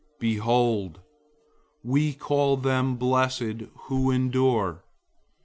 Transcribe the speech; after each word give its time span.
005:011 0.15 0.19
Behold, 0.19 0.99
we 1.83 2.11
call 2.11 2.57
them 2.57 2.95
blessed 2.95 3.53
who 3.89 4.09
endured. 4.09 4.79